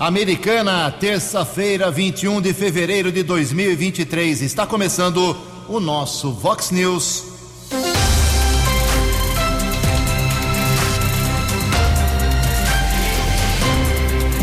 [0.00, 4.42] Americana, terça-feira, 21 de fevereiro de 2023.
[4.42, 5.36] Está começando
[5.68, 7.22] o nosso Vox News.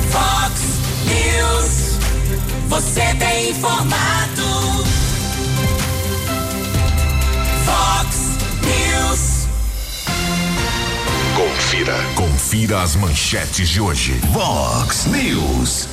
[0.07, 0.61] Vox
[1.05, 1.97] News.
[2.69, 4.30] Você tem informado.
[11.71, 11.95] Confira.
[12.15, 14.11] Confira as manchetes de hoje.
[14.33, 15.87] Vox News.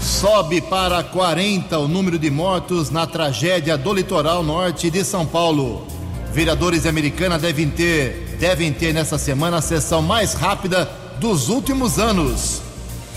[0.00, 5.84] Sobe para 40 o número de mortos na tragédia do litoral norte de São Paulo.
[6.32, 10.88] Vereadores de Americana devem ter, devem ter nessa semana a sessão mais rápida
[11.18, 12.62] dos últimos anos.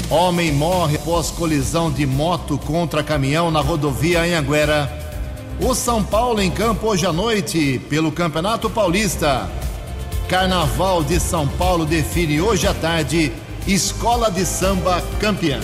[0.09, 4.91] Homem morre após colisão de moto contra caminhão na rodovia Anhanguera.
[5.59, 9.47] O São Paulo em campo hoje à noite pelo Campeonato Paulista.
[10.27, 13.31] Carnaval de São Paulo define hoje à tarde
[13.67, 15.59] Escola de Samba campeã.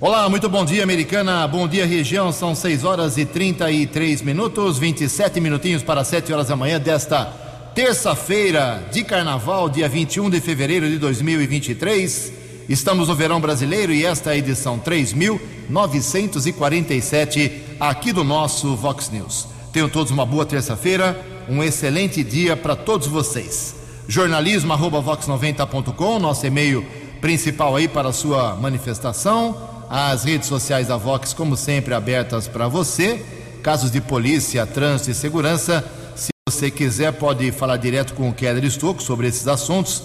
[0.00, 1.46] Olá, muito bom dia, Americana.
[1.46, 2.32] Bom dia, região.
[2.32, 7.26] São 6 horas e 33 minutos, 27 minutinhos para 7 horas da manhã desta
[7.72, 12.32] terça-feira de carnaval, dia 21 de fevereiro de 2023.
[12.68, 19.46] Estamos no verão brasileiro e esta é a edição 3947 aqui do nosso Vox News.
[19.72, 21.16] Tenham todos uma boa terça-feira,
[21.48, 23.78] um excelente dia para todos vocês.
[24.08, 26.84] Jornalismo arroba vox90.com, nosso e-mail
[27.20, 29.56] principal aí para a sua manifestação.
[29.88, 33.24] As redes sociais da Vox, como sempre, abertas para você.
[33.62, 35.84] Casos de polícia, trânsito e segurança.
[36.14, 40.02] Se você quiser, pode falar direto com o Keller Estocco sobre esses assuntos.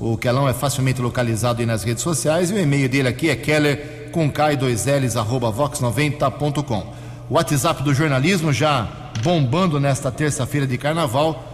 [0.00, 3.36] O Kelão é facilmente localizado aí nas redes sociais e o e-mail dele aqui é
[3.36, 6.92] keller com K2Ls arroba vox90.com.
[7.30, 8.88] O WhatsApp do jornalismo já
[9.22, 11.53] bombando nesta terça-feira de carnaval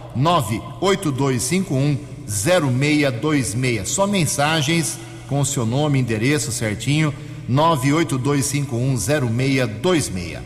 [2.27, 3.89] 0626.
[3.89, 7.13] Só mensagens com o seu nome, endereço certinho
[7.49, 10.39] 982510626.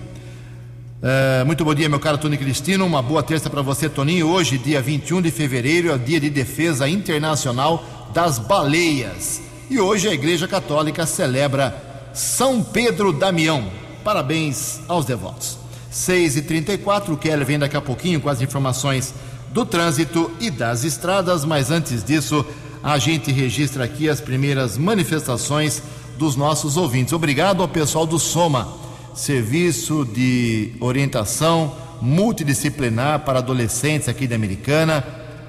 [1.01, 2.85] É, muito bom dia, meu caro Tony Cristino.
[2.85, 4.27] Uma boa terça para você, Toninho.
[4.27, 9.41] Hoje, dia 21 de fevereiro, é o dia de defesa internacional das baleias.
[9.69, 13.69] E hoje a Igreja Católica celebra São Pedro Damião.
[14.03, 15.57] Parabéns aos devotos.
[15.91, 19.13] 6h34, o Keller vem daqui a pouquinho com as informações
[19.55, 22.45] do trânsito e das estradas, mas antes disso,
[22.83, 25.81] a gente registra aqui as primeiras manifestações
[26.17, 27.13] dos nossos ouvintes.
[27.13, 28.67] Obrigado ao pessoal do Soma,
[29.15, 35.01] Serviço de Orientação Multidisciplinar para Adolescentes aqui de Americana,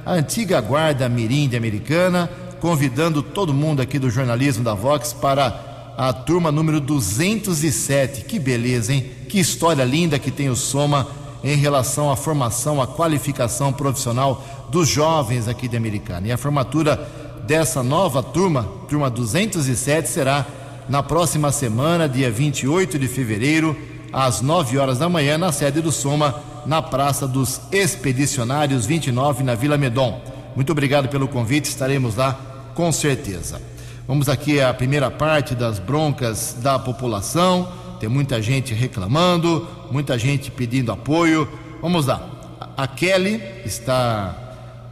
[0.04, 2.30] a antiga Guarda Mirim de Americana,
[2.60, 8.24] convidando todo mundo aqui do jornalismo da Vox para a turma número 207.
[8.24, 9.04] Que beleza, hein?
[9.28, 14.88] Que história linda que tem o Soma em relação à formação, à qualificação profissional dos
[14.88, 16.26] jovens aqui de Americana.
[16.26, 17.08] E a formatura
[17.46, 20.44] dessa nova turma, turma 207, será
[20.88, 23.76] na próxima semana, dia 28 de fevereiro,
[24.12, 26.34] às 9 horas da manhã, na sede do Soma,
[26.66, 30.20] na Praça dos Expedicionários 29, na Vila Medon.
[30.56, 32.36] Muito obrigado pelo convite, estaremos lá
[32.74, 33.62] com certeza.
[34.08, 37.68] Vamos aqui à primeira parte das broncas da população.
[38.00, 41.48] Tem muita gente reclamando, muita gente pedindo apoio.
[41.80, 42.28] Vamos lá.
[42.76, 44.34] A Kelly está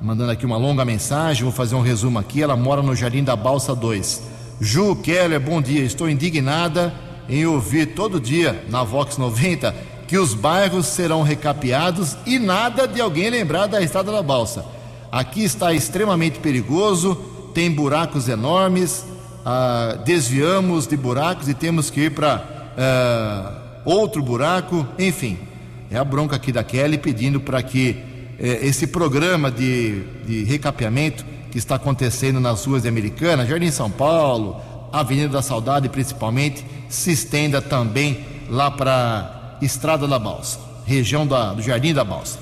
[0.00, 2.43] mandando aqui uma longa mensagem, vou fazer um resumo aqui.
[2.43, 4.22] Ela mora no Jardim da Balsa 2.
[4.60, 5.83] Ju Keller, bom dia.
[5.83, 6.94] Estou indignada
[7.28, 9.75] em ouvir todo dia na Vox 90
[10.06, 14.65] que os bairros serão recapeados e nada de alguém lembrar da Estrada da Balsa.
[15.10, 17.15] Aqui está extremamente perigoso,
[17.54, 19.04] tem buracos enormes,
[19.44, 22.44] ah, desviamos de buracos e temos que ir para
[22.77, 25.39] ah, outro buraco, enfim.
[25.91, 27.97] É a bronca aqui da Kelly pedindo para que
[28.39, 33.91] eh, esse programa de, de recapeamento que está acontecendo nas ruas de Americana, Jardim São
[33.91, 34.61] Paulo,
[34.93, 41.62] Avenida da Saudade principalmente, se estenda também lá para Estrada da Balsa, região da, do
[41.62, 42.39] Jardim da Balsa.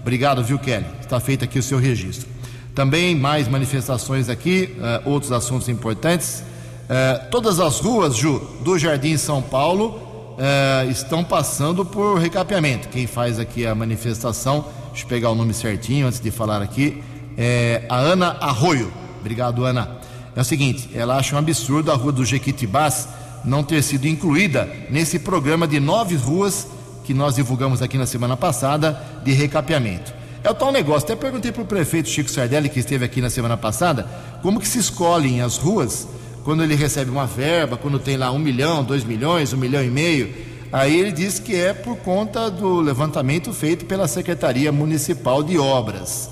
[0.00, 0.86] Obrigado, viu, Kelly?
[1.00, 2.28] Está feito aqui o seu registro.
[2.74, 6.44] Também mais manifestações aqui, uh, outros assuntos importantes.
[6.84, 10.05] Uh, todas as ruas, Ju, do Jardim São Paulo
[10.36, 12.88] uh, estão passando por recapeamento.
[12.88, 17.02] Quem faz aqui a manifestação, deixa eu pegar o nome certinho antes de falar aqui,
[17.36, 18.92] é a Ana Arroio.
[19.20, 19.98] Obrigado, Ana.
[20.34, 23.08] É o seguinte, ela acha um absurdo a rua do Jequitibás
[23.44, 26.66] não ter sido incluída nesse programa de nove ruas
[27.04, 30.12] que nós divulgamos aqui na semana passada de recapeamento.
[30.42, 33.30] É o tal negócio, até perguntei para o prefeito Chico Sardelli, que esteve aqui na
[33.30, 34.08] semana passada,
[34.42, 36.06] como que se escolhem as ruas
[36.46, 39.90] quando ele recebe uma verba, quando tem lá um milhão, dois milhões, um milhão e
[39.90, 40.32] meio.
[40.72, 46.30] Aí ele diz que é por conta do levantamento feito pela Secretaria Municipal de Obras.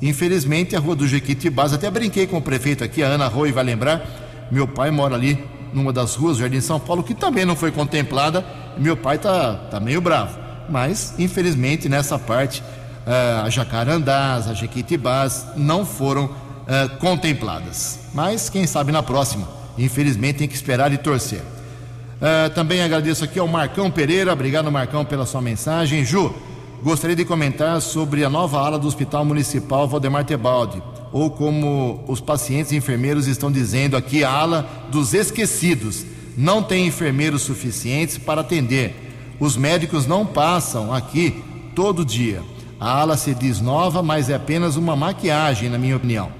[0.00, 3.62] Infelizmente, a rua do Jequitibás, até brinquei com o prefeito aqui, a Ana Rui vai
[3.62, 5.38] lembrar, meu pai mora ali
[5.74, 8.42] numa das ruas, Jardim São Paulo, que também não foi contemplada.
[8.78, 10.38] Meu pai tá, tá meio bravo.
[10.70, 17.99] Mas, infelizmente, nessa parte, uh, a Jacarandás, a Jequitibás não foram uh, contempladas.
[18.12, 19.48] Mas, quem sabe na próxima.
[19.78, 21.40] Infelizmente, tem que esperar e torcer.
[21.40, 24.32] Uh, também agradeço aqui ao Marcão Pereira.
[24.32, 26.04] Obrigado, Marcão, pela sua mensagem.
[26.04, 26.34] Ju,
[26.82, 32.20] gostaria de comentar sobre a nova ala do Hospital Municipal Valdemar Tebaldi, ou como os
[32.20, 36.04] pacientes e enfermeiros estão dizendo aqui, a ala dos esquecidos.
[36.36, 38.94] Não tem enfermeiros suficientes para atender.
[39.38, 41.42] Os médicos não passam aqui
[41.74, 42.42] todo dia.
[42.78, 46.39] A ala se diz nova, mas é apenas uma maquiagem, na minha opinião,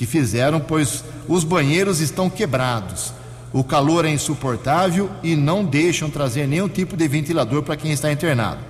[0.00, 3.12] que fizeram, pois os banheiros estão quebrados.
[3.52, 8.10] O calor é insuportável e não deixam trazer nenhum tipo de ventilador para quem está
[8.10, 8.60] internado.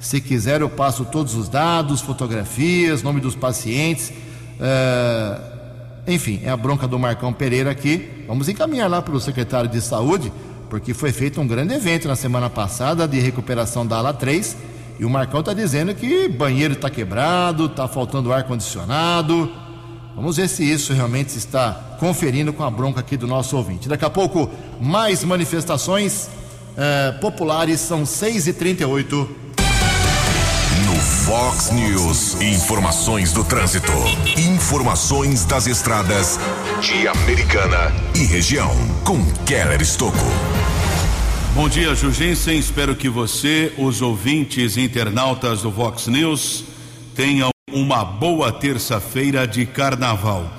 [0.00, 4.10] Se quiser, eu passo todos os dados, fotografias, nome dos pacientes.
[4.10, 5.40] Uh,
[6.08, 8.24] enfim, é a bronca do Marcão Pereira aqui.
[8.26, 10.32] Vamos encaminhar lá para o secretário de saúde,
[10.68, 14.56] porque foi feito um grande evento na semana passada de recuperação da ala 3.
[14.98, 19.62] E o Marcão está dizendo que banheiro está quebrado, está faltando ar-condicionado.
[20.14, 23.88] Vamos ver se isso realmente está conferindo com a bronca aqui do nosso ouvinte.
[23.88, 24.48] Daqui a pouco,
[24.80, 26.28] mais manifestações
[26.76, 29.28] eh, populares, são 6h38.
[30.86, 33.90] No Fox News, informações do trânsito.
[34.36, 36.38] Informações das estradas
[36.80, 38.70] de Americana e região.
[39.04, 40.16] Com Keller Estocco.
[41.54, 42.56] Bom dia, Jugensen.
[42.56, 46.64] Espero que você, os ouvintes internautas do Vox News,
[47.16, 50.50] tenham uma boa terça-feira de carnaval.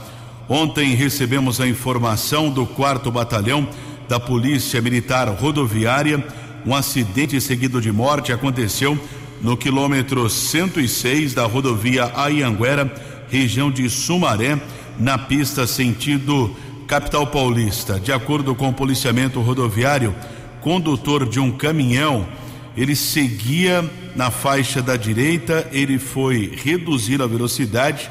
[0.49, 3.67] Ontem recebemos a informação do 4 Batalhão
[4.07, 6.23] da Polícia Militar Rodoviária.
[6.65, 8.99] Um acidente seguido de morte aconteceu
[9.41, 12.93] no quilômetro 106 da rodovia Aianguera,
[13.29, 14.59] região de Sumaré,
[14.99, 16.53] na pista sentido
[16.85, 17.99] capital paulista.
[17.99, 20.13] De acordo com o policiamento rodoviário,
[20.61, 22.27] condutor de um caminhão
[22.75, 28.09] ele seguia na faixa da direita, ele foi reduzir a velocidade.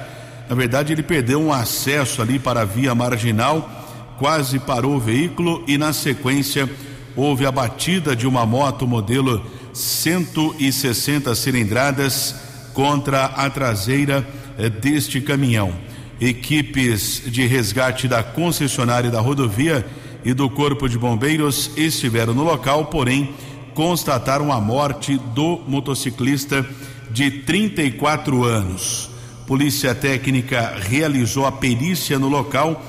[0.49, 5.65] Na verdade, ele perdeu um acesso ali para a via marginal, quase parou o veículo
[5.67, 6.69] e, na sequência,
[7.17, 12.35] houve a batida de uma moto modelo 160 cilindradas
[12.75, 14.27] contra a traseira
[14.59, 15.73] eh, deste caminhão.
[16.21, 19.85] Equipes de resgate da concessionária da rodovia
[20.25, 23.35] e do Corpo de Bombeiros estiveram no local, porém
[23.75, 26.65] constataram a morte do motociclista
[27.11, 29.11] de 34 anos.
[29.47, 32.81] Polícia Técnica realizou a perícia no local.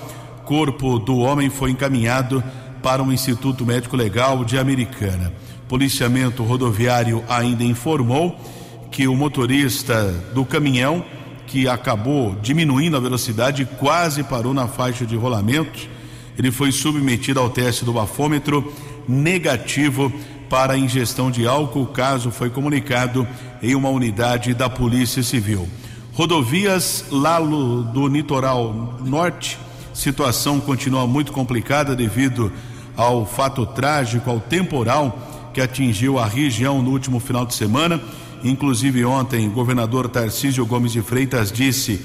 [0.45, 2.43] Corpo do homem foi encaminhado
[2.81, 5.33] para o Instituto Médico Legal de Americana.
[5.67, 8.39] Policiamento rodoviário ainda informou
[8.91, 11.03] que o motorista do caminhão,
[11.47, 15.89] que acabou diminuindo a velocidade, quase parou na faixa de rolamento.
[16.37, 18.71] Ele foi submetido ao teste do bafômetro
[19.07, 20.11] negativo
[20.49, 21.83] para ingestão de álcool.
[21.83, 23.27] O caso foi comunicado
[23.61, 25.67] em uma unidade da Polícia Civil.
[26.13, 29.57] Rodovias lá do litoral norte,
[29.93, 32.51] situação continua muito complicada devido
[32.95, 38.01] ao fato trágico, ao temporal que atingiu a região no último final de semana.
[38.43, 41.99] Inclusive ontem, o governador Tarcísio Gomes de Freitas disse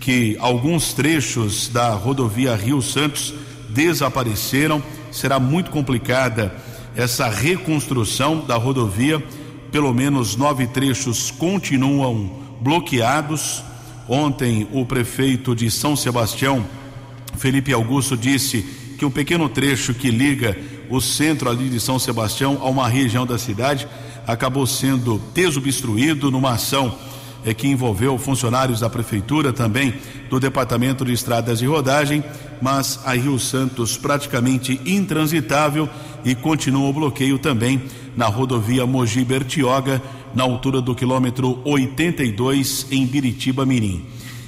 [0.00, 3.34] que alguns trechos da rodovia Rio Santos
[3.68, 4.82] desapareceram.
[5.10, 6.54] Será muito complicada
[6.96, 9.22] essa reconstrução da rodovia.
[9.70, 13.62] Pelo menos nove trechos continuam bloqueados.
[14.08, 16.64] Ontem, o prefeito de São Sebastião,
[17.38, 18.62] Felipe Augusto, disse
[18.98, 20.56] que um pequeno trecho que liga
[20.90, 23.88] o centro ali de São Sebastião a uma região da cidade
[24.26, 26.96] acabou sendo desobstruído numa ação
[27.44, 29.94] é, que envolveu funcionários da prefeitura, também
[30.30, 32.22] do Departamento de Estradas e Rodagem,
[32.60, 35.88] mas a Rio Santos praticamente intransitável
[36.24, 37.82] e continua o bloqueio também
[38.16, 40.00] na rodovia Mogi Bertioga,
[40.34, 44.04] na altura do quilômetro 82 em Biritiba Mirim.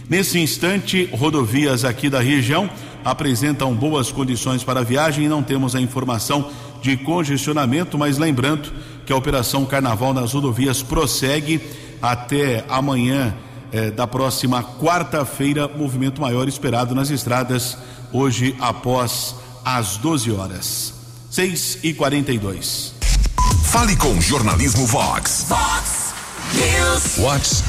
[0.08, 2.68] Nesse instante, rodovias aqui da região
[3.04, 8.70] apresentam boas condições para a viagem e não temos a informação de congestionamento, mas lembrando
[9.06, 11.60] que a operação Carnaval nas rodovias prossegue
[12.12, 13.34] até amanhã
[13.73, 17.76] eh, da próxima quarta-feira, movimento maior esperado nas estradas
[18.12, 19.34] hoje após
[19.64, 20.94] as 12 horas.
[21.30, 22.94] 6 e 42
[23.64, 25.46] Fale com Jornalismo Vox.
[25.49, 26.14] Vox
[26.54, 27.16] News.
[27.16, 27.64] Vox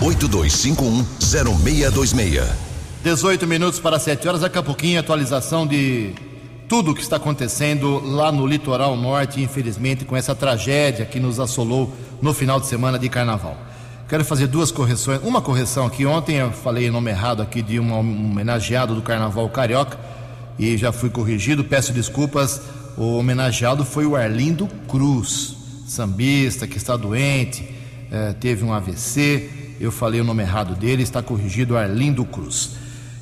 [0.00, 2.42] 982510626.
[3.04, 4.40] 18 minutos para 7 horas.
[4.40, 6.12] Daqui a pouquinho, atualização de
[6.68, 11.40] tudo o que está acontecendo lá no litoral norte, infelizmente, com essa tragédia que nos
[11.40, 13.56] assolou no final de semana de carnaval.
[14.06, 15.20] Quero fazer duas correções.
[15.22, 16.04] Uma correção aqui.
[16.04, 19.98] Ontem eu falei nome errado aqui de um homenageado do carnaval carioca
[20.58, 21.64] e já fui corrigido.
[21.64, 22.60] Peço desculpas.
[22.98, 25.56] O homenageado foi o Arlindo Cruz,
[25.86, 27.66] sambista que está doente,
[28.10, 29.48] eh, teve um AVC.
[29.80, 32.72] Eu falei o nome errado dele, está corrigido Arlindo Cruz.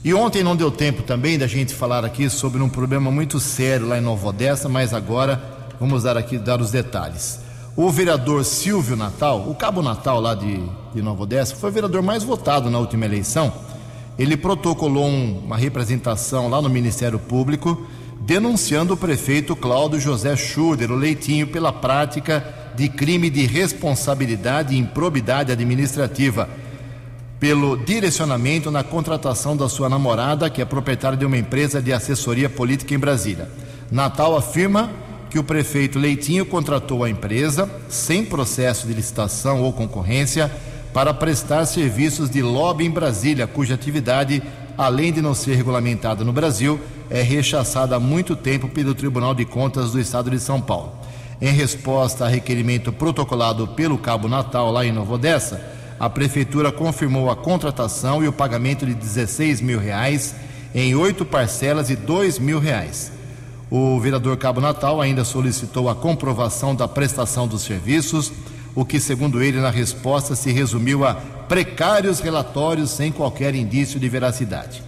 [0.07, 3.89] E ontem não deu tempo também da gente falar aqui sobre um problema muito sério
[3.89, 5.43] lá em Nova Odessa, mas agora
[5.81, 7.41] vamos dar aqui dar os detalhes.
[7.75, 10.63] O vereador Silvio Natal, o Cabo Natal lá de,
[10.95, 13.53] de Nova Odessa, foi o vereador mais votado na última eleição.
[14.17, 17.85] Ele protocolou um, uma representação lá no Ministério Público
[18.21, 22.45] denunciando o prefeito Cláudio José Schuder, o Leitinho, pela prática
[22.77, 26.49] de crime de responsabilidade e improbidade administrativa,
[27.39, 32.49] pelo direcionamento na contratação da sua namorada, que é proprietária de uma empresa de assessoria
[32.49, 33.49] política em Brasília.
[33.91, 34.91] Natal afirma
[35.29, 40.51] que o prefeito Leitinho contratou a empresa, sem processo de licitação ou concorrência,
[40.95, 44.43] para prestar serviços de lobby em Brasília, cuja atividade,
[44.79, 49.45] além de não ser regulamentada no Brasil, é rechaçada há muito tempo pelo Tribunal de
[49.45, 50.93] Contas do Estado de São Paulo.
[51.39, 57.31] Em resposta a requerimento protocolado pelo Cabo Natal, lá em Nova Odessa, a Prefeitura confirmou
[57.31, 60.35] a contratação e o pagamento de 16 mil reais
[60.75, 63.11] em oito parcelas de 2 mil reais.
[63.71, 68.33] O vereador Cabo Natal ainda solicitou a comprovação da prestação dos serviços,
[68.75, 74.09] o que, segundo ele, na resposta se resumiu a precários relatórios sem qualquer indício de
[74.09, 74.83] veracidade.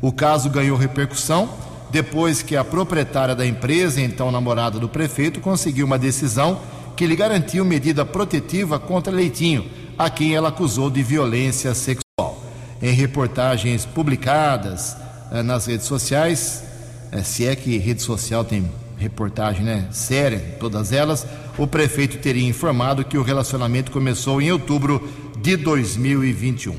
[0.00, 1.48] O caso ganhou repercussão
[1.90, 6.60] depois que a proprietária da empresa, então namorada do prefeito, conseguiu uma decisão
[6.98, 9.64] que lhe garantiu medida protetiva contra Leitinho,
[9.96, 12.42] a quem ela acusou de violência sexual.
[12.82, 14.96] Em reportagens publicadas
[15.30, 16.64] eh, nas redes sociais,
[17.12, 21.24] é, se é que rede social tem reportagem né, séria, todas elas,
[21.56, 25.08] o prefeito teria informado que o relacionamento começou em outubro
[25.40, 26.74] de 2021.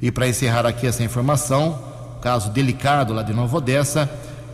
[0.00, 1.78] E para encerrar aqui essa informação,
[2.22, 4.10] caso delicado lá de Nova Odessa,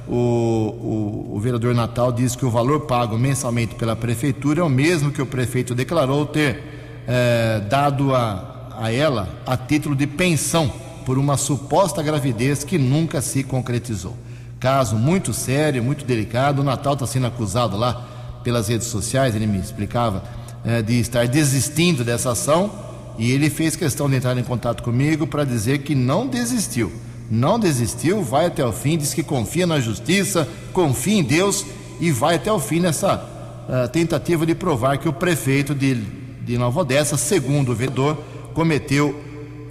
[0.08, 4.68] o, o, o, vereador Natal diz que o valor pago mensalmente pela prefeitura é o
[4.68, 10.70] mesmo que o prefeito declarou ter é, dado a, a ela a título de pensão
[11.06, 14.16] por uma suposta gravidez que nunca se concretizou
[14.64, 16.62] caso muito sério, muito delicado.
[16.62, 18.02] O Natal está sendo acusado lá
[18.42, 20.24] pelas redes sociais, ele me explicava,
[20.64, 22.70] é, de estar desistindo dessa ação
[23.18, 26.90] e ele fez questão de entrar em contato comigo para dizer que não desistiu.
[27.30, 31.64] Não desistiu, vai até o fim, diz que confia na justiça, confia em Deus
[32.00, 36.58] e vai até o fim nessa uh, tentativa de provar que o prefeito de, de
[36.58, 38.18] Nova Odessa, segundo o vereador,
[38.52, 39.18] cometeu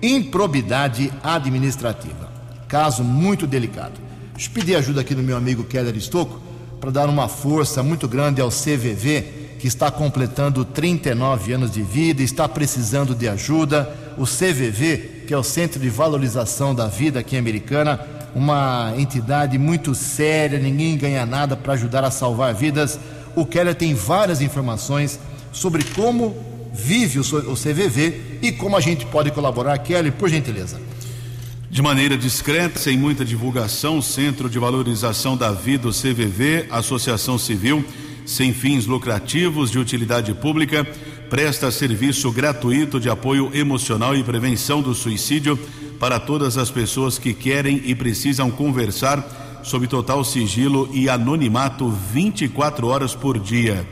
[0.02, 2.32] improbidade administrativa.
[2.68, 4.02] Caso muito delicado.
[4.34, 6.42] Deixa eu pedir ajuda aqui do meu amigo Keller Estocco
[6.82, 12.22] para dar uma força muito grande ao CVV, que está completando 39 anos de vida,
[12.22, 13.96] está precisando de ajuda.
[14.18, 18.00] O CVV, que é o Centro de Valorização da Vida aqui em Americana,
[18.36, 23.00] uma entidade muito séria, ninguém ganha nada para ajudar a salvar vidas.
[23.36, 25.20] O Keller tem várias informações
[25.52, 26.36] sobre como
[26.74, 29.78] vive o CVV e como a gente pode colaborar.
[29.80, 30.80] Keller, por gentileza.
[31.70, 37.84] De maneira discreta, sem muita divulgação, Centro de Valorização da Vida, o CVV, Associação Civil
[38.26, 40.88] sem fins lucrativos de utilidade pública,
[41.34, 45.58] presta serviço gratuito de apoio emocional e prevenção do suicídio
[46.00, 52.86] para todas as pessoas que querem e precisam conversar sob total sigilo e anonimato 24
[52.86, 53.84] horas por dia.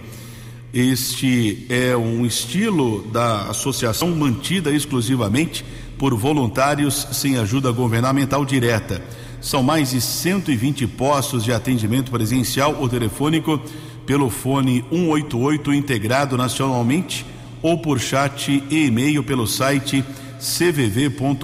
[0.71, 5.65] Este é um estilo da associação mantida exclusivamente
[5.97, 9.03] por voluntários sem ajuda governamental direta.
[9.41, 13.59] São mais de 120 postos de atendimento presencial ou telefônico
[14.05, 17.30] pelo fone 188 integrado nacionalmente
[17.61, 20.03] ou por chat e e-mail pelo site
[20.39, 21.41] cvv.org.br.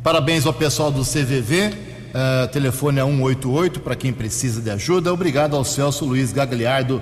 [0.03, 1.69] Parabéns ao pessoal do CVV.
[1.69, 1.73] Uh,
[2.13, 5.13] eh, telefone é 188 para quem precisa de ajuda.
[5.13, 7.01] Obrigado ao Celso Luiz Gagliardo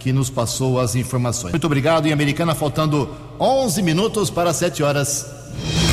[0.00, 1.52] que nos passou as informações.
[1.52, 2.06] Muito obrigado.
[2.06, 5.30] Em Americana, faltando 11 minutos para 7 horas.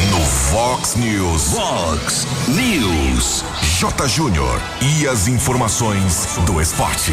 [0.09, 1.53] No Fox News.
[1.53, 3.43] Fox News.
[3.77, 4.07] J.
[4.07, 4.61] Júnior.
[4.81, 7.11] E as informações do esporte.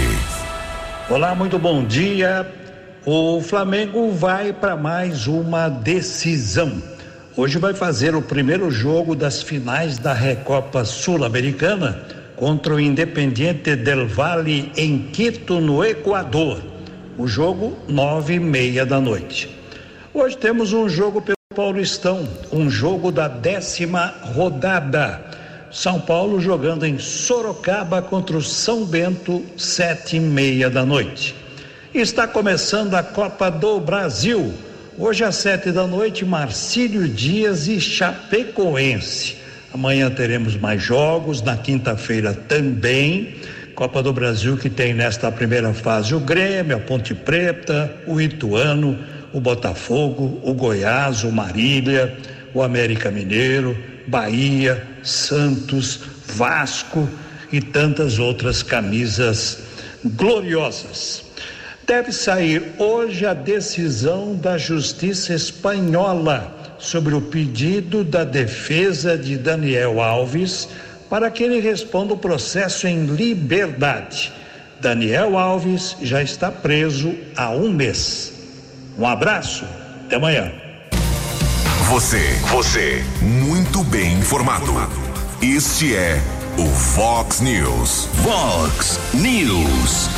[1.10, 2.48] Olá, muito bom dia.
[3.04, 6.80] O Flamengo vai para mais uma decisão.
[7.36, 12.00] Hoje vai fazer o primeiro jogo das finais da Recopa Sul-Americana
[12.36, 16.73] contra o Independiente del Valle em Quito, no Equador.
[17.16, 19.48] O jogo nove e meia da noite.
[20.12, 25.20] Hoje temos um jogo pelo Paulistão, um jogo da décima rodada.
[25.70, 31.36] São Paulo jogando em Sorocaba contra o São Bento, sete e meia da noite.
[31.94, 34.52] Está começando a Copa do Brasil.
[34.98, 39.36] Hoje às sete da noite, Marcílio Dias e Chapecoense.
[39.72, 43.36] Amanhã teremos mais jogos, na quinta-feira também.
[43.74, 48.96] Copa do Brasil que tem nesta primeira fase o Grêmio, a Ponte Preta, o Ituano,
[49.32, 52.16] o Botafogo, o Goiás, o Marília,
[52.54, 57.08] o América Mineiro, Bahia, Santos, Vasco
[57.50, 59.58] e tantas outras camisas
[60.04, 61.24] gloriosas.
[61.84, 70.00] Deve sair hoje a decisão da Justiça Espanhola sobre o pedido da defesa de Daniel
[70.00, 70.68] Alves
[71.14, 74.32] para que ele responda o processo em liberdade.
[74.80, 78.32] Daniel Alves já está preso há um mês.
[78.98, 79.64] Um abraço,
[80.06, 80.50] até amanhã.
[81.88, 82.18] Você,
[82.50, 84.72] você, muito bem informado.
[85.40, 86.20] Este é
[86.58, 88.08] o Fox News.
[88.24, 90.10] Fox News.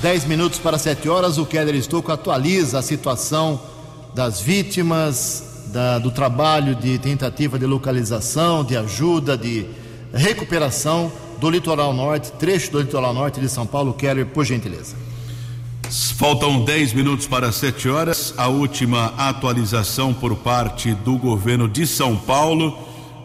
[0.00, 3.60] 10 minutos para 7 horas, o Keller Estouco atualiza a situação
[4.14, 5.45] das vítimas,
[5.76, 9.66] da, do trabalho de tentativa de localização, de ajuda, de
[10.10, 13.92] recuperação do litoral norte, trecho do litoral norte de São Paulo.
[13.92, 14.96] Keller, por gentileza.
[16.16, 18.32] Faltam 10 minutos para 7 horas.
[18.38, 22.78] A última atualização por parte do governo de São Paulo: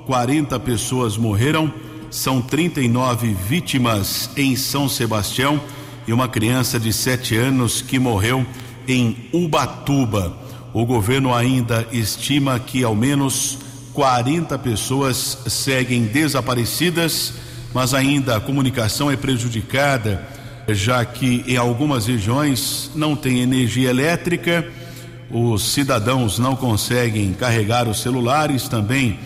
[0.05, 1.73] 40 pessoas morreram,
[2.09, 5.57] são 39 vítimas em São Sebastião
[6.05, 8.45] e uma criança de sete anos que morreu
[8.85, 10.40] em Ubatuba.
[10.73, 13.57] O governo ainda estima que ao menos
[13.93, 17.33] 40 pessoas seguem desaparecidas,
[17.73, 20.25] mas ainda a comunicação é prejudicada,
[20.69, 24.65] já que em algumas regiões não tem energia elétrica,
[25.29, 29.19] os cidadãos não conseguem carregar os celulares, também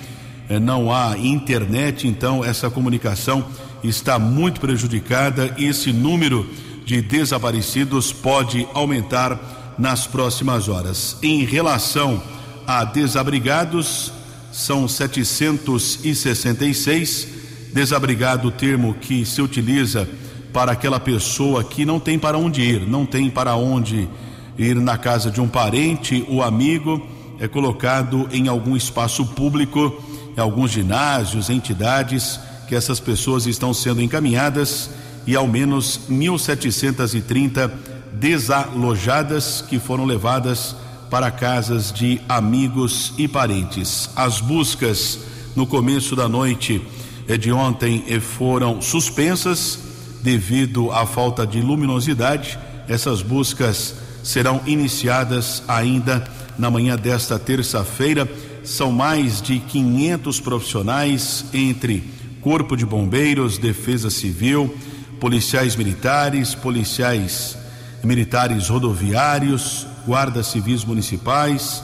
[0.50, 3.46] eh, não há internet, então essa comunicação
[3.84, 5.54] está muito prejudicada.
[5.58, 6.48] Esse número
[6.86, 11.18] de desaparecidos pode aumentar nas próximas horas.
[11.22, 12.20] Em relação
[12.66, 14.12] a desabrigados,
[14.52, 17.28] são 766.
[17.74, 20.08] Desabrigado, o termo que se utiliza
[20.54, 24.08] para aquela pessoa que não tem para onde ir, não tem para onde
[24.58, 27.06] ir na casa de um parente ou amigo,
[27.40, 30.02] é colocado em algum espaço público,
[30.38, 34.90] em alguns ginásios, entidades, que essas pessoas estão sendo encaminhadas
[35.28, 37.70] e ao menos 1.730
[38.20, 40.76] desalojadas que foram levadas
[41.10, 44.10] para casas de amigos e parentes.
[44.16, 45.20] As buscas
[45.56, 46.82] no começo da noite
[47.28, 49.80] eh, de ontem eh, foram suspensas
[50.22, 52.58] devido à falta de luminosidade.
[52.88, 56.24] Essas buscas serão iniciadas ainda
[56.58, 58.30] na manhã desta terça-feira.
[58.64, 62.04] São mais de 500 profissionais entre
[62.42, 64.76] Corpo de Bombeiros, Defesa Civil,
[65.20, 67.58] policiais militares, policiais
[68.06, 71.84] militares rodoviários, guardas civis municipais,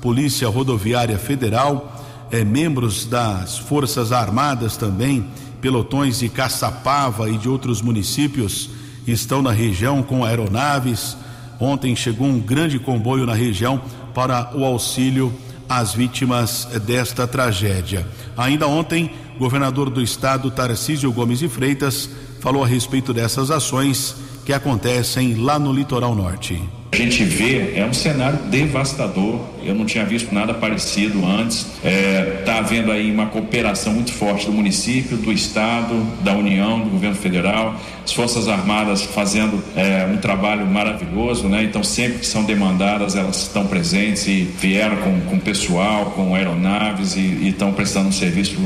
[0.00, 5.26] Polícia Rodoviária Federal, é, membros das Forças Armadas também,
[5.60, 8.70] pelotões de Caçapava e de outros municípios
[9.06, 11.16] estão na região com aeronaves.
[11.58, 13.80] Ontem chegou um grande comboio na região
[14.14, 15.32] para o auxílio
[15.68, 18.06] às vítimas desta tragédia.
[18.36, 22.08] Ainda ontem, governador do estado Tarcísio Gomes de Freitas
[22.40, 24.16] falou a respeito dessas ações
[24.50, 26.60] que acontecem lá no litoral norte.
[26.90, 29.38] A gente vê, é um cenário devastador.
[29.62, 31.58] Eu não tinha visto nada parecido antes.
[31.76, 36.80] Está é, tá havendo aí uma cooperação muito forte do município, do Estado, da União,
[36.80, 41.62] do governo federal, as Forças Armadas fazendo é, um trabalho maravilhoso, né?
[41.62, 47.14] Então, sempre que são demandadas, elas estão presentes e vieram com, com pessoal, com aeronaves
[47.14, 48.56] e, estão prestando um serviço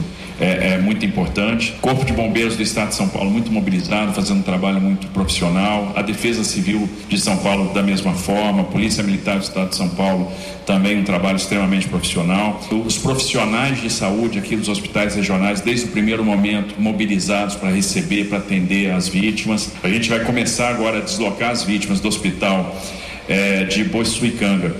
[0.40, 1.74] é, é, muito importante.
[1.80, 5.92] Corpo de Bombeiros do Estado de São Paulo muito mobilizado, fazendo um trabalho muito profissional.
[5.94, 8.62] A Defesa Civil de São Paulo da mesma forma.
[8.62, 10.30] A Polícia Militar do Estado de São Paulo
[10.66, 12.60] também um trabalho extremamente profissional.
[12.84, 18.24] Os profissionais de saúde aqui dos hospitais regionais, desde o primeiro momento, mobilizados para receber,
[18.28, 19.72] para atender as vítimas.
[19.82, 22.76] A gente vai começar agora a deslocar as vítimas do hospital
[23.28, 24.74] é, de Boiçuicanga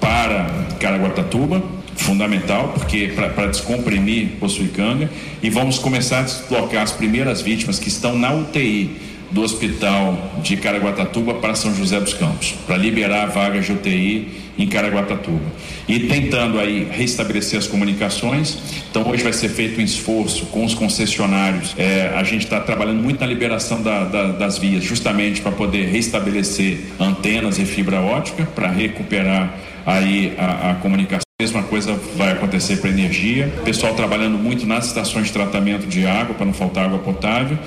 [0.00, 0.46] para
[0.80, 5.10] Caraguatatuba fundamental, porque para descomprimir Possuicanga,
[5.42, 8.96] e vamos começar a deslocar as primeiras vítimas que estão na UTI
[9.30, 14.28] do hospital de Caraguatatuba para São José dos Campos, para liberar vagas de UTI
[14.58, 15.44] em Caraguatatuba.
[15.88, 18.58] E tentando aí restabelecer as comunicações.
[18.90, 21.74] Então hoje vai ser feito um esforço com os concessionários.
[21.76, 25.86] É, a gente está trabalhando muito na liberação da, da, das vias, justamente para poder
[25.88, 29.54] restabelecer antenas e fibra ótica, para recuperar
[29.84, 31.25] aí a, a comunicação.
[31.38, 33.52] Mesma coisa vai acontecer para energia.
[33.62, 37.58] Pessoal trabalhando muito nas estações de tratamento de água para não faltar água potável.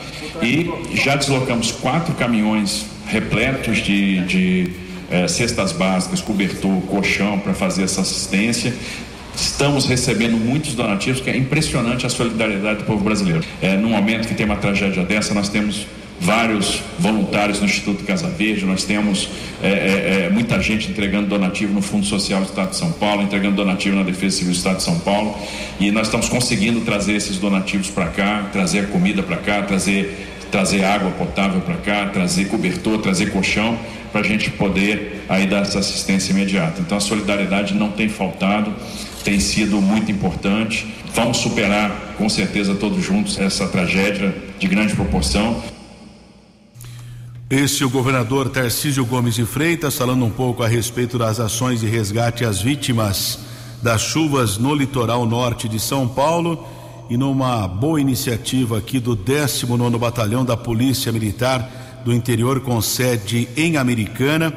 [0.42, 4.72] E já deslocamos quatro caminhões repletos de, de
[5.12, 8.74] é, cestas básicas, cobertor, colchão para fazer essa assistência.
[9.36, 13.44] Estamos recebendo muitos donativos, que é impressionante a solidariedade do povo brasileiro.
[13.62, 15.86] É, num momento que tem uma tragédia dessa, nós temos
[16.20, 19.30] vários voluntários no Instituto Casa Verde, nós temos
[19.64, 23.22] é, é, é, muita gente entregando donativo no Fundo Social do Estado de São Paulo,
[23.22, 25.36] entregando donativo na Defesa Civil do Estado de São Paulo,
[25.80, 30.84] e nós estamos conseguindo trazer esses donativos para cá, trazer comida para cá, trazer, trazer
[30.84, 33.78] água potável para cá, trazer cobertor, trazer colchão,
[34.12, 36.82] para a gente poder aí dar essa assistência imediata.
[36.82, 38.74] Então a solidariedade não tem faltado,
[39.24, 40.88] tem sido muito importante.
[41.14, 45.62] Vamos superar com certeza todos juntos essa tragédia de grande proporção.
[47.50, 51.80] Esse é o governador Tarcísio Gomes de Freitas falando um pouco a respeito das ações
[51.80, 53.40] de resgate às vítimas
[53.82, 56.64] das chuvas no litoral norte de São Paulo
[57.10, 63.50] e numa boa iniciativa aqui do 19 Batalhão da Polícia Militar do Interior com sede
[63.58, 64.54] em Americana.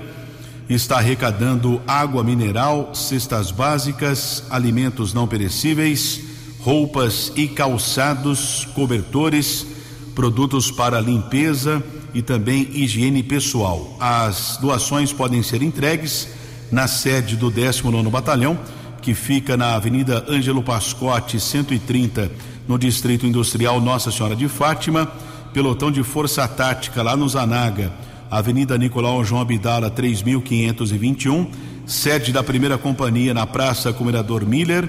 [0.68, 6.20] Está arrecadando água mineral, cestas básicas, alimentos não perecíveis,
[6.60, 9.71] roupas e calçados, cobertores,
[10.14, 11.82] produtos para limpeza
[12.14, 13.96] e também higiene pessoal.
[13.98, 16.28] As doações podem ser entregues
[16.70, 18.58] na sede do 19 Batalhão,
[19.00, 22.30] que fica na Avenida Ângelo Pascotti, 130,
[22.68, 25.10] no Distrito Industrial Nossa Senhora de Fátima,
[25.52, 27.92] pelotão de força tática lá no Zanaga,
[28.30, 31.50] Avenida Nicolau João Abdala, 3521,
[31.84, 34.88] sede da primeira companhia na Praça Comendador Miller,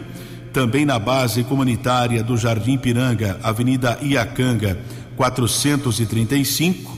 [0.54, 4.78] também na base comunitária do Jardim Piranga, Avenida Iacanga,
[5.16, 6.98] 435,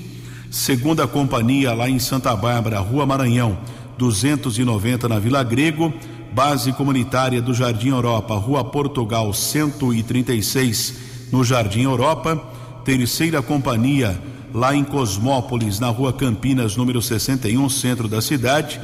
[0.50, 3.58] segunda companhia lá em Santa Bárbara, Rua Maranhão,
[3.98, 5.94] 290 na Vila Grego,
[6.32, 10.96] base comunitária do Jardim Europa, Rua Portugal, 136
[11.32, 12.36] no Jardim Europa,
[12.84, 14.20] terceira companhia
[14.54, 18.80] lá em Cosmópolis, na Rua Campinas, número 61, centro da cidade.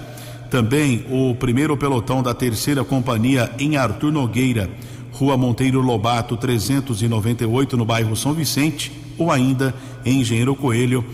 [0.49, 4.69] Também o primeiro pelotão da terceira companhia em Arthur Nogueira,
[5.13, 8.91] Rua Monteiro Lobato, 398, no bairro São Vicente,
[9.21, 9.73] ou ainda
[10.05, 11.05] em Engenheiro Coelho,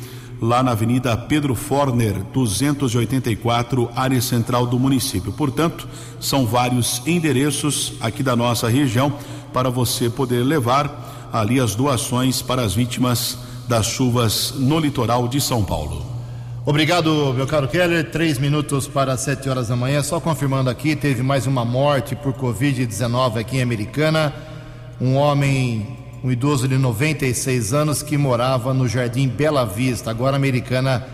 [0.41, 5.31] lá na Avenida Pedro Forner, 284, área central do município.
[5.31, 5.87] Portanto,
[6.19, 9.13] são vários endereços aqui da nossa região
[9.51, 15.41] para você poder levar ali as doações para as vítimas das chuvas no litoral de
[15.41, 16.05] São Paulo.
[16.65, 18.11] Obrigado, meu caro Keller.
[18.11, 20.03] Três minutos para sete horas da manhã.
[20.03, 24.33] Só confirmando aqui, teve mais uma morte por Covid-19 aqui em Americana.
[24.99, 30.09] Um homem um idoso de 96 anos que morava no Jardim Bela Vista.
[30.09, 31.05] Agora americana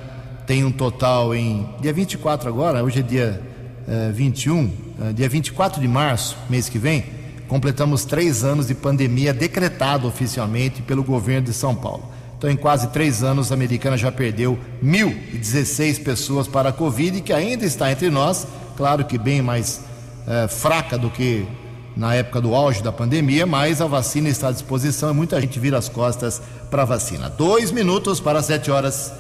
[0.46, 3.42] tem um total em dia 24 agora, hoje é dia
[3.88, 7.04] eh, 21, eh, dia 24 de março, mês que vem,
[7.48, 12.12] completamos três anos de pandemia decretado oficialmente pelo governo de São Paulo.
[12.38, 17.32] Então, em quase três anos, a americana já perdeu 1.016 pessoas para a Covid, que
[17.32, 19.82] ainda está entre nós, claro que bem mais
[20.28, 21.46] eh, fraca do que
[21.96, 25.60] na época do auge da pandemia, mas a vacina está à disposição e muita gente
[25.60, 27.30] vira as costas para a vacina.
[27.30, 29.12] Dois minutos para sete horas.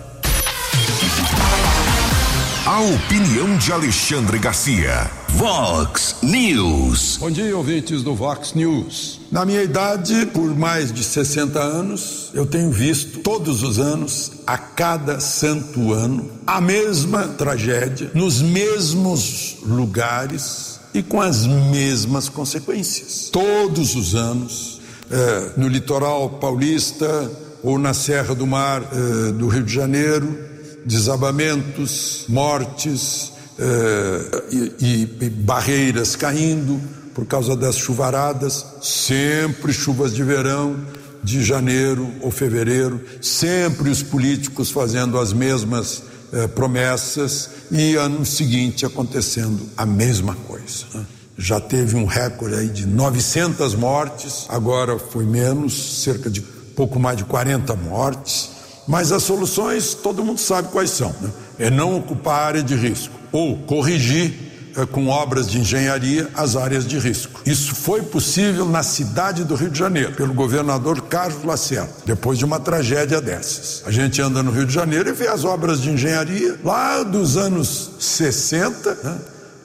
[2.66, 5.12] A opinião de Alexandre Garcia.
[5.30, 7.18] Vox News.
[7.18, 9.20] Bom dia, ouvintes do Vox News.
[9.32, 14.58] Na minha idade, por mais de 60 anos, eu tenho visto todos os anos, a
[14.58, 23.30] cada santo ano, a mesma tragédia, nos mesmos lugares e com as mesmas consequências.
[23.32, 27.32] Todos os anos, eh, no litoral paulista
[27.64, 30.38] ou na Serra do Mar eh, do Rio de Janeiro,
[30.86, 34.44] desabamentos, mortes eh,
[34.80, 36.80] e, e barreiras caindo
[37.14, 40.76] por causa das chuvaradas, sempre chuvas de verão,
[41.24, 48.86] de janeiro ou fevereiro, sempre os políticos fazendo as mesmas eh, promessas e ano seguinte
[48.86, 50.86] acontecendo a mesma coisa.
[50.94, 51.06] Né?
[51.38, 57.18] Já teve um recorde aí de 900 mortes, agora foi menos, cerca de pouco mais
[57.18, 58.50] de 40 mortes.
[58.88, 61.30] Mas as soluções todo mundo sabe quais são: né?
[61.60, 64.53] é não ocupar área de risco ou corrigir
[64.92, 67.42] com obras de engenharia as áreas de risco.
[67.46, 72.46] Isso foi possível na cidade do Rio de Janeiro, pelo governador Carlos Lacerda, depois de
[72.46, 73.84] uma tragédia dessas.
[73.86, 77.38] A gente anda no Rio de Janeiro e vê as obras de engenharia lá dos
[77.38, 79.18] anos 60, né?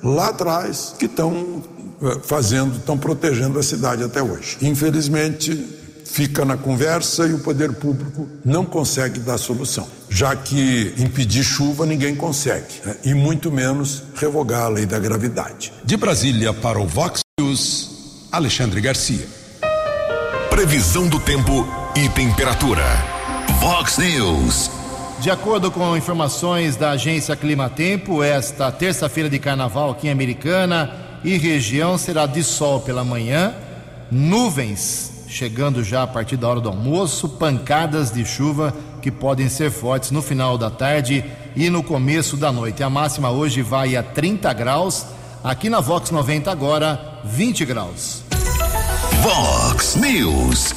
[0.03, 1.63] lá atrás, que estão
[2.03, 4.59] é, fazendo, estão protegendo a cidade até hoje.
[4.63, 5.78] Infelizmente,
[6.11, 11.85] fica na conversa e o poder público não consegue dar solução, já que impedir chuva
[11.85, 12.97] ninguém consegue, né?
[13.05, 15.73] e muito menos revogar a lei da gravidade.
[15.85, 19.27] De Brasília para o Vox News, Alexandre Garcia.
[20.51, 22.85] Previsão do tempo e temperatura.
[23.61, 24.71] Vox News.
[25.21, 30.91] De acordo com informações da agência Climatempo, esta terça-feira de carnaval aqui em Americana
[31.23, 33.55] e região será de sol pela manhã,
[34.11, 39.71] nuvens chegando já a partir da hora do almoço, pancadas de chuva que podem ser
[39.71, 42.83] fortes no final da tarde e no começo da noite.
[42.83, 45.07] A máxima hoje vai a 30 graus,
[45.45, 48.23] aqui na Vox 90 agora 20 graus.
[49.23, 50.75] Vox News.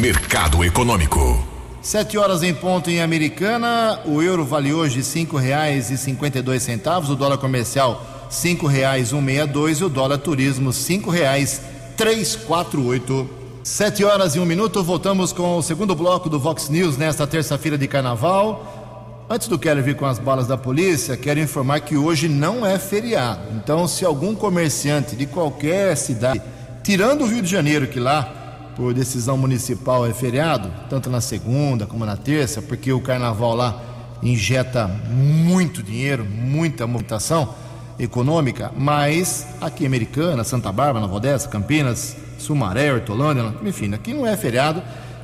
[0.00, 1.46] Mercado Econômico.
[1.82, 6.42] Sete horas em ponto em Americana, o euro vale hoje cinco reais e cinquenta e
[6.42, 11.10] dois centavos, o dólar comercial cinco reais um meia dois e o dólar turismo cinco
[11.10, 11.60] reais
[11.96, 13.41] três quatro oito.
[13.64, 17.78] Sete horas e um minuto, voltamos com o segundo bloco do Vox News nesta terça-feira
[17.78, 19.24] de carnaval.
[19.30, 22.76] Antes do Keller vir com as balas da polícia, quero informar que hoje não é
[22.76, 23.40] feriado.
[23.54, 26.42] Então, se algum comerciante de qualquer cidade,
[26.82, 31.86] tirando o Rio de Janeiro, que lá, por decisão municipal, é feriado, tanto na segunda
[31.86, 33.80] como na terça, porque o carnaval lá
[34.24, 37.54] injeta muito dinheiro, muita movimentação
[37.96, 44.26] econômica, mas aqui em Americana, Santa Bárbara, Nova Odessa, Campinas, Sumaré, Hortolândia, enfim, aqui não
[44.26, 44.82] é feriado.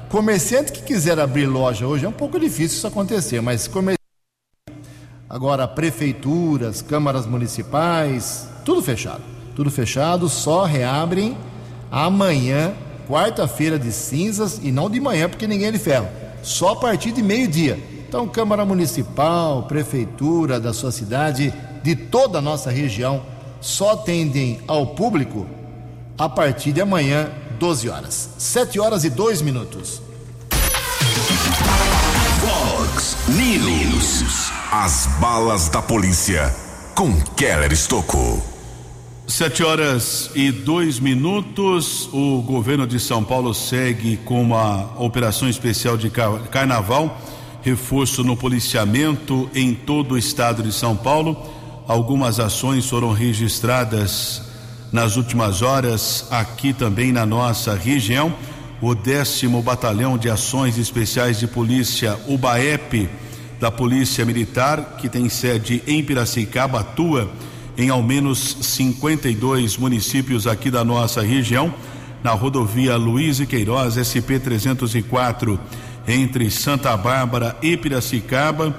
[0.09, 3.99] Comerciante que quiser abrir loja hoje é um pouco difícil isso acontecer, mas comerciante.
[5.29, 9.23] Agora, prefeituras, câmaras municipais, tudo fechado.
[9.55, 11.37] Tudo fechado, só reabrem
[11.91, 12.73] amanhã,
[13.09, 16.09] quarta-feira de cinzas, e não de manhã, porque ninguém é de ferro.
[16.43, 17.79] Só a partir de meio-dia.
[18.09, 21.53] Então, Câmara Municipal, Prefeitura da sua cidade,
[21.83, 23.23] de toda a nossa região,
[23.61, 25.58] só atendem ao público
[26.19, 28.31] a partir de amanhã, 12 horas.
[28.37, 30.03] 7 horas e 2 minutos.
[32.41, 34.51] Vox News.
[34.73, 36.55] As balas da polícia
[36.95, 38.43] com Keller Estocou.
[39.29, 42.09] Sete horas e dois minutos.
[42.13, 47.21] O governo de São Paulo segue com uma operação especial de carnaval,
[47.63, 51.37] reforço no policiamento em todo o estado de São Paulo.
[51.87, 54.48] Algumas ações foram registradas
[54.93, 58.35] nas últimas horas aqui também na nossa região.
[58.81, 63.09] O décimo Batalhão de Ações Especiais de Polícia, o BAEP,
[63.61, 67.29] da Polícia Militar, que tem sede em Piracicaba, atua
[67.77, 71.75] em ao menos 52 municípios aqui da nossa região,
[72.23, 75.59] na rodovia Luiz e Queiroz, SP 304,
[76.07, 78.75] entre Santa Bárbara e Piracicaba.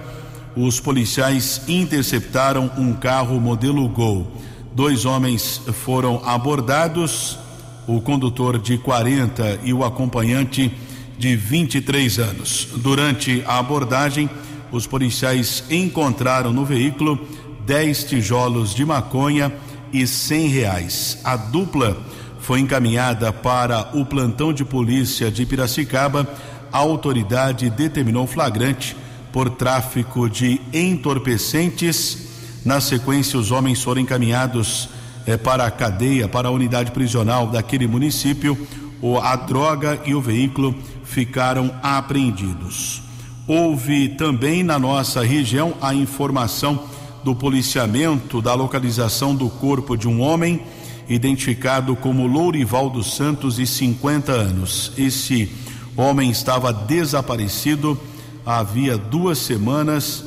[0.56, 4.32] Os policiais interceptaram um carro modelo Gol
[4.80, 7.38] Dois homens foram abordados,
[7.86, 10.72] o condutor de 40 e o acompanhante
[11.18, 12.70] de 23 anos.
[12.78, 14.30] Durante a abordagem,
[14.72, 17.20] os policiais encontraram no veículo
[17.66, 19.52] 10 tijolos de maconha
[19.92, 21.18] e 100 reais.
[21.26, 22.02] A dupla
[22.40, 26.26] foi encaminhada para o plantão de polícia de Piracicaba.
[26.72, 28.96] A autoridade determinou flagrante
[29.34, 32.29] por tráfico de entorpecentes
[32.66, 34.90] na sequência, os homens foram encaminhados
[35.26, 38.58] é, para a cadeia, para a unidade prisional daquele município.
[39.02, 43.02] O, a droga e o veículo ficaram apreendidos.
[43.48, 46.84] Houve também na nossa região a informação
[47.24, 50.62] do policiamento da localização do corpo de um homem
[51.08, 54.92] identificado como Lourival dos Santos e 50 anos.
[54.98, 55.52] Esse
[55.98, 58.00] homem estava desaparecido
[58.46, 60.26] havia duas semanas,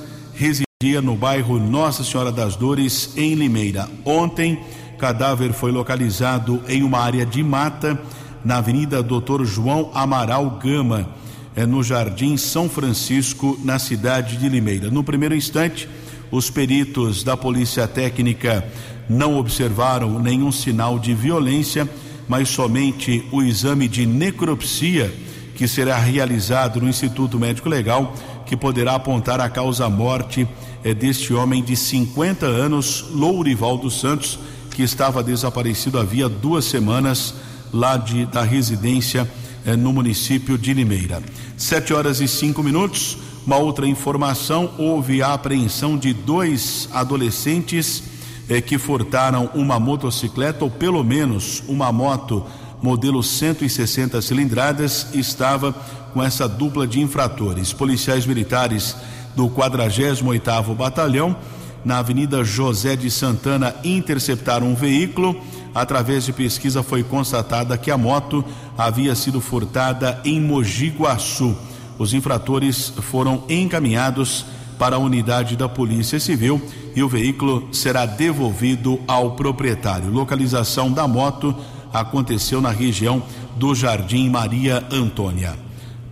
[0.83, 3.89] residia no bairro Nossa Senhora das Dores, em Limeira.
[4.05, 4.59] Ontem,
[4.99, 7.97] cadáver foi localizado em uma área de mata
[8.45, 11.09] na Avenida Doutor João Amaral Gama
[11.55, 14.91] é no Jardim São Francisco, na cidade de Limeira.
[14.91, 15.89] No primeiro instante,
[16.33, 18.67] os peritos da Polícia Técnica
[19.09, 21.89] não observaram nenhum sinal de violência,
[22.27, 25.15] mas somente o exame de necropsia
[25.55, 28.15] que será realizado no Instituto Médico Legal,
[28.47, 30.49] que poderá apontar a causa-morte
[30.85, 34.39] é, deste homem de 50 anos, Lourival dos Santos,
[34.71, 37.35] que estava desaparecido havia duas semanas
[37.73, 39.31] lá de, da residência
[39.65, 41.23] eh, no município de Limeira.
[41.57, 43.19] Sete horas e cinco minutos.
[43.47, 48.03] Uma outra informação: houve a apreensão de dois adolescentes
[48.49, 52.45] eh, que furtaram uma motocicleta ou pelo menos uma moto
[52.83, 55.73] modelo 160 cilindradas estava
[56.13, 57.73] com essa dupla de infratores.
[57.73, 58.97] Policiais militares
[59.35, 61.37] do 48º Batalhão
[61.85, 65.37] na Avenida José de Santana interceptaram um veículo
[65.75, 68.45] Através de pesquisa foi constatada que a moto
[68.77, 71.57] havia sido furtada em Mogi Guaçu.
[71.99, 74.45] Os infratores foram encaminhados
[74.79, 76.61] para a unidade da Polícia Civil
[76.95, 80.11] e o veículo será devolvido ao proprietário.
[80.11, 81.55] Localização da moto
[81.93, 83.23] aconteceu na região
[83.57, 85.57] do Jardim Maria Antônia.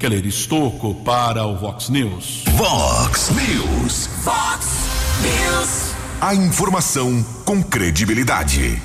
[0.00, 2.44] Keller Estocco para o Vox News.
[2.52, 4.08] Vox News.
[4.24, 4.66] Vox
[5.20, 5.94] News.
[6.18, 8.80] A informação com credibilidade.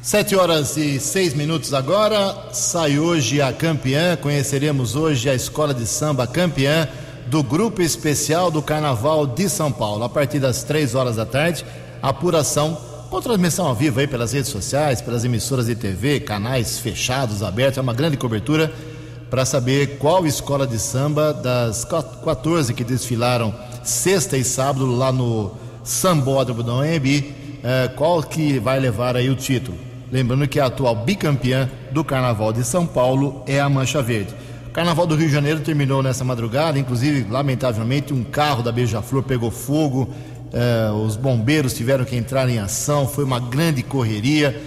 [0.00, 2.54] Sete horas e seis minutos agora.
[2.54, 4.16] Sai hoje a campeã.
[4.16, 6.88] Conheceremos hoje a escola de samba campeã
[7.26, 10.04] do Grupo Especial do Carnaval de São Paulo.
[10.04, 11.66] A partir das três horas da tarde,
[12.00, 12.78] apuração
[13.10, 17.76] com transmissão ao vivo aí pelas redes sociais, pelas emissoras de TV, canais fechados, abertos.
[17.76, 18.72] É uma grande cobertura
[19.30, 25.52] para saber qual escola de samba das 14 que desfilaram sexta e sábado lá no
[25.84, 29.78] Sambódromo do OMB, eh, qual que vai levar aí o título.
[30.10, 34.34] Lembrando que a atual bicampeã do Carnaval de São Paulo é a Mancha Verde.
[34.66, 39.22] O Carnaval do Rio de Janeiro terminou nessa madrugada, inclusive, lamentavelmente, um carro da Beija-Flor
[39.22, 40.08] pegou fogo,
[40.52, 44.60] eh, os bombeiros tiveram que entrar em ação, foi uma grande correria.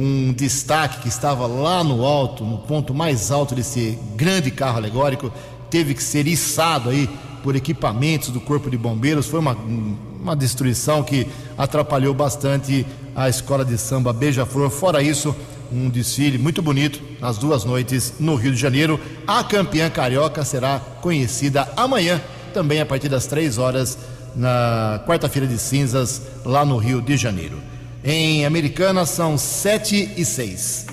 [0.00, 5.30] Um destaque que estava lá no alto, no ponto mais alto desse grande carro alegórico,
[5.68, 7.06] teve que ser içado aí
[7.42, 9.26] por equipamentos do Corpo de Bombeiros.
[9.26, 11.26] Foi uma, uma destruição que
[11.58, 14.70] atrapalhou bastante a escola de samba Beija-Flor.
[14.70, 15.36] Fora isso,
[15.70, 18.98] um desfile muito bonito nas duas noites no Rio de Janeiro.
[19.26, 22.22] A campeã carioca será conhecida amanhã,
[22.54, 23.98] também a partir das três horas,
[24.34, 27.58] na quarta-feira de cinzas, lá no Rio de Janeiro.
[28.02, 30.86] Em Americana são sete e seis.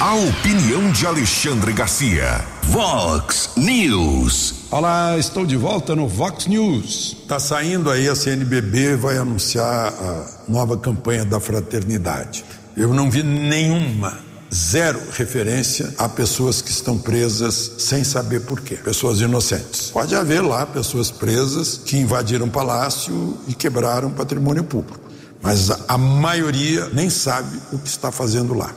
[0.00, 2.42] A opinião de Alexandre Garcia.
[2.62, 4.54] Vox News.
[4.70, 7.18] Olá, estou de volta no Vox News.
[7.28, 12.42] Tá saindo aí a CNBB vai anunciar a nova campanha da fraternidade.
[12.74, 14.20] Eu não vi nenhuma,
[14.52, 19.90] zero referência a pessoas que estão presas sem saber por quê, pessoas inocentes.
[19.90, 25.00] Pode haver lá pessoas presas que invadiram o palácio e quebraram patrimônio público,
[25.40, 28.74] mas a, maioria nem sabe o que está fazendo lá.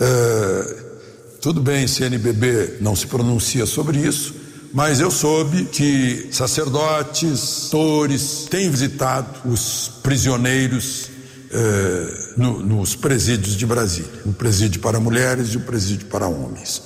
[0.00, 0.90] Uh,
[1.40, 4.34] tudo bem, CNBB não se pronuncia sobre isso,
[4.72, 11.08] mas eu soube que sacerdotes, pastores têm visitado os prisioneiros
[11.52, 16.82] uh, no, nos presídios de Brasília, o presídio para mulheres e o presídio para homens.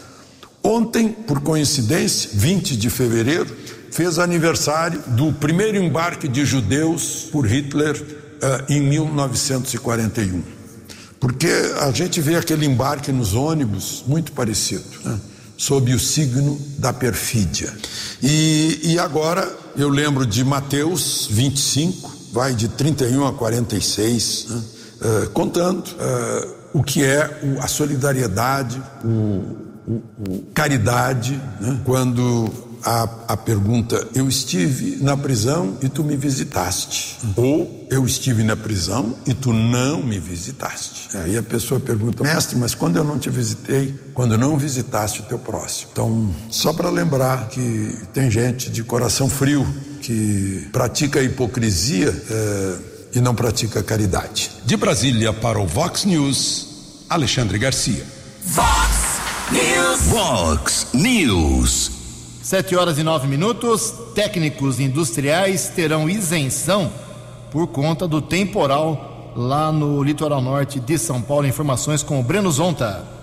[0.63, 3.55] Ontem, por coincidência, 20 de fevereiro,
[3.91, 10.55] fez aniversário do primeiro embarque de judeus por Hitler uh, em 1941
[11.25, 11.49] porque
[11.81, 15.19] a gente vê aquele embarque nos ônibus muito parecido, né?
[15.57, 17.73] sob o signo da perfídia.
[18.23, 24.63] E, e agora eu lembro de Mateus 25, vai de 31 a 46, né?
[25.03, 29.09] uh, contando uh, o que é o, a solidariedade, o,
[29.87, 31.81] o, o caridade, né?
[31.85, 32.53] quando
[32.85, 37.19] a, a pergunta: Eu estive na prisão e tu me visitaste.
[37.37, 41.17] Ou eu estive na prisão e tu não me visitaste.
[41.17, 43.95] Aí a pessoa pergunta: Mestre, mas quando eu não te visitei?
[44.13, 45.91] Quando não visitaste o teu próximo.
[45.93, 49.65] Então, só para lembrar que tem gente de coração frio
[50.05, 52.09] que pratica a hipocrisia.
[52.31, 54.51] É, e não pratica caridade.
[54.65, 58.05] De Brasília para o Vox News, Alexandre Garcia.
[58.43, 59.21] Vox
[59.53, 60.01] News.
[60.09, 61.91] Vox News.
[62.43, 63.95] Sete horas e nove minutos.
[64.15, 66.93] Técnicos industriais terão isenção
[67.53, 71.47] por conta do temporal lá no litoral norte de São Paulo.
[71.47, 73.14] Informações com o Breno Zonta.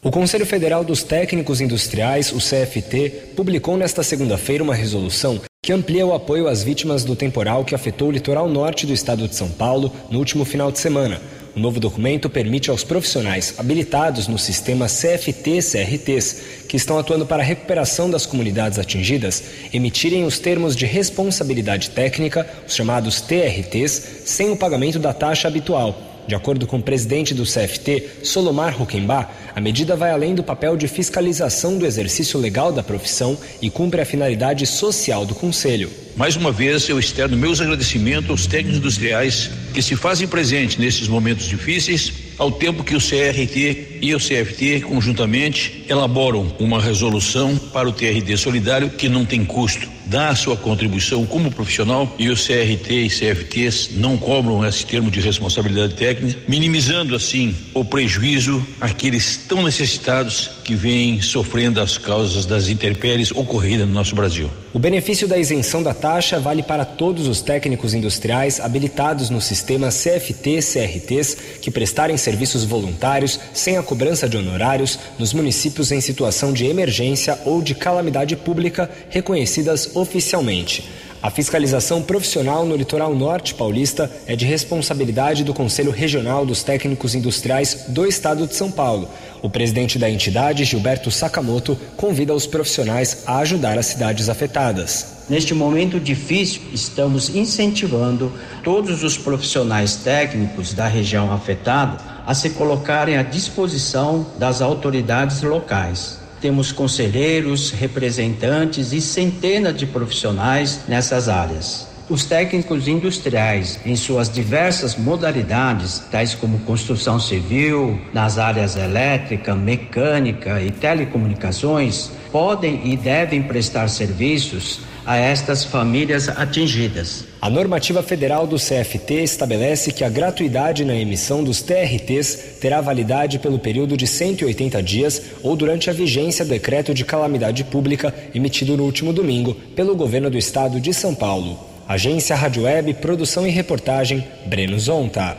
[0.00, 6.06] O Conselho Federal dos Técnicos Industriais, o CFT, publicou nesta segunda-feira uma resolução que amplia
[6.06, 9.48] o apoio às vítimas do temporal que afetou o litoral norte do estado de São
[9.48, 11.20] Paulo no último final de semana.
[11.56, 17.46] O novo documento permite aos profissionais habilitados no sistema CFT-CRTs, que estão atuando para a
[17.46, 19.42] recuperação das comunidades atingidas,
[19.72, 26.07] emitirem os termos de responsabilidade técnica, os chamados TRTs, sem o pagamento da taxa habitual
[26.28, 30.76] de acordo com o presidente do CFT, Solomar Huckenbach, a medida vai além do papel
[30.76, 35.90] de fiscalização do exercício legal da profissão e cumpre a finalidade social do Conselho.
[36.14, 41.08] Mais uma vez, eu externo meus agradecimentos aos técnicos industriais que se fazem presentes nesses
[41.08, 47.88] momentos difíceis, ao tempo que o CRT e o CFT conjuntamente elaboram uma resolução para
[47.88, 52.34] o TRT solidário que não tem custo dá a sua contribuição como profissional e o
[52.34, 59.36] CRT e CFTs não cobram esse termo de responsabilidade técnica, minimizando assim o prejuízo àqueles
[59.36, 64.50] tão necessitados que vêm sofrendo as causas das intempéries ocorridas no nosso Brasil.
[64.78, 69.88] O benefício da isenção da taxa vale para todos os técnicos industriais habilitados no sistema
[69.88, 76.64] CFT-CRTs que prestarem serviços voluntários sem a cobrança de honorários nos municípios em situação de
[76.64, 80.88] emergência ou de calamidade pública reconhecidas oficialmente.
[81.20, 87.12] A fiscalização profissional no litoral norte paulista é de responsabilidade do Conselho Regional dos Técnicos
[87.12, 89.08] Industriais do Estado de São Paulo.
[89.42, 95.24] O presidente da entidade, Gilberto Sakamoto, convida os profissionais a ajudar as cidades afetadas.
[95.28, 103.16] Neste momento difícil, estamos incentivando todos os profissionais técnicos da região afetada a se colocarem
[103.16, 106.27] à disposição das autoridades locais.
[106.40, 111.88] Temos conselheiros, representantes e centenas de profissionais nessas áreas.
[112.08, 120.62] Os técnicos industriais, em suas diversas modalidades, tais como construção civil, nas áreas elétrica, mecânica
[120.62, 127.24] e telecomunicações, podem e devem prestar serviços a estas famílias atingidas.
[127.40, 133.38] A normativa federal do CFT estabelece que a gratuidade na emissão dos TRTs terá validade
[133.38, 138.76] pelo período de 180 dias ou durante a vigência do decreto de calamidade pública emitido
[138.76, 141.58] no último domingo pelo governo do estado de São Paulo.
[141.88, 145.38] Agência Rádio Web, produção e reportagem, Breno Zonta.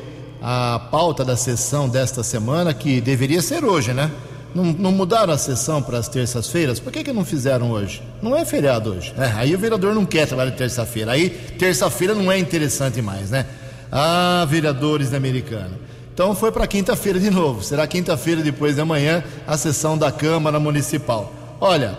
[0.41, 4.09] a pauta da sessão desta semana, que deveria ser hoje, né?
[4.55, 6.79] Não, não mudaram a sessão para as terças-feiras?
[6.79, 8.01] Por que, que não fizeram hoje?
[8.23, 9.13] Não é feriado hoje.
[9.19, 11.11] É, aí o vereador não quer trabalhar terça-feira.
[11.11, 13.45] Aí terça-feira não é interessante mais, né?
[13.91, 15.73] Ah, vereadores da Americana.
[16.15, 17.61] Então foi para quinta-feira de novo.
[17.65, 21.33] Será quinta-feira depois de amanhã a sessão da Câmara Municipal.
[21.61, 21.99] Olha,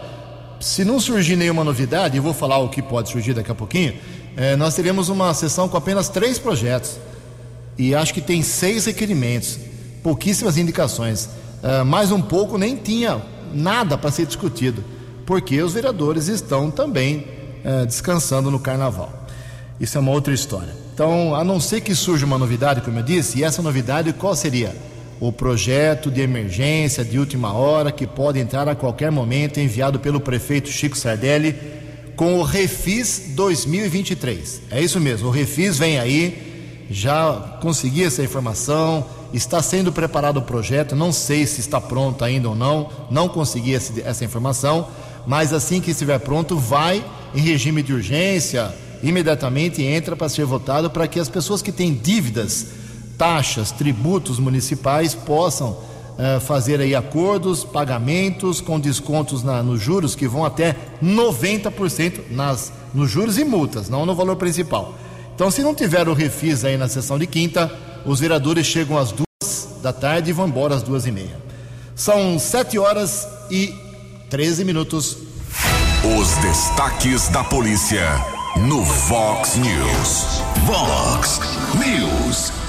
[0.60, 3.94] se não surgir nenhuma novidade, eu vou falar o que pode surgir daqui a pouquinho,
[4.36, 6.98] é, nós teremos uma sessão com apenas três projetos.
[7.78, 9.58] E acho que tem seis requerimentos,
[10.04, 11.30] pouquíssimas indicações.
[11.64, 13.22] É, mais um pouco nem tinha
[13.54, 14.84] nada para ser discutido,
[15.26, 17.26] porque os vereadores estão também
[17.64, 19.28] é, descansando no carnaval.
[19.80, 20.76] Isso é uma outra história.
[20.94, 24.36] Então, a não ser que surja uma novidade, como eu disse, e essa novidade qual
[24.36, 24.76] seria?
[25.20, 30.20] O projeto de emergência de última hora que pode entrar a qualquer momento, enviado pelo
[30.20, 31.56] prefeito Chico Sardelli,
[32.16, 34.62] com o Refis 2023.
[34.72, 36.50] É isso mesmo, o Refis vem aí
[36.90, 42.50] já consegui essa informação, está sendo preparado o projeto, não sei se está pronto ainda
[42.50, 44.88] ou não, não consegui essa informação,
[45.28, 47.06] mas assim que estiver pronto, vai
[47.36, 51.94] em regime de urgência, imediatamente entra para ser votado para que as pessoas que têm
[51.94, 52.68] dívidas,
[53.20, 60.26] taxas, tributos municipais possam uh, fazer aí acordos, pagamentos com descontos na, nos juros que
[60.26, 64.96] vão até 90% nas, nos juros e multas, não no valor principal.
[65.36, 67.70] Então, se não tiver o refis aí na sessão de quinta,
[68.06, 71.38] os vereadores chegam às duas da tarde e vão embora às duas e meia.
[71.96, 73.74] São sete horas e
[74.30, 75.18] 13 minutos.
[76.18, 78.06] Os destaques da polícia
[78.58, 80.42] no Vox News.
[80.66, 81.42] Vox
[81.76, 82.69] News.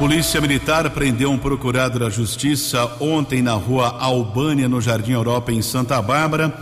[0.00, 5.62] Polícia Militar prendeu um procurado da Justiça ontem na rua Albânia, no Jardim Europa, em
[5.62, 6.52] Santa Bárbara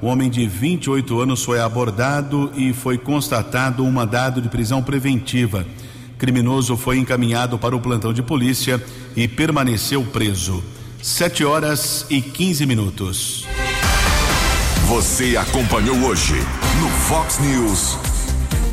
[0.00, 5.66] o homem de 28 anos foi abordado e foi constatado um mandado de prisão preventiva.
[6.16, 8.82] Criminoso foi encaminhado para o plantão de polícia
[9.16, 10.62] e permaneceu preso.
[11.02, 13.44] Sete horas e 15 minutos.
[14.86, 16.34] Você acompanhou hoje
[16.80, 18.07] no Fox News.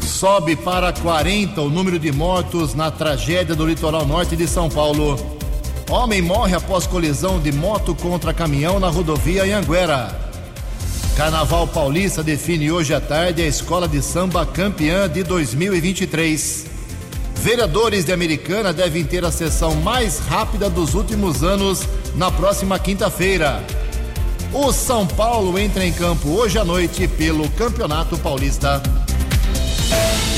[0.06, 5.18] Sobe para 40 o número de mortos na tragédia do litoral norte de São Paulo.
[5.90, 10.16] Homem morre após colisão de moto contra caminhão na rodovia Anhanguera.
[11.18, 16.66] Carnaval Paulista define hoje à tarde a escola de samba campeã de 2023.
[17.36, 21.82] Vereadores de Americana devem ter a sessão mais rápida dos últimos anos
[22.16, 23.64] na próxima quinta-feira.
[24.54, 28.82] O São Paulo entra em campo hoje à noite pelo Campeonato Paulista.